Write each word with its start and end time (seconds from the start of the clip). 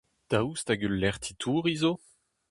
Daoust 0.31 0.67
hag 0.69 0.81
ul 0.87 0.95
lec'h 1.01 1.21
titouriñ 1.23 1.77
zo? 1.81 1.93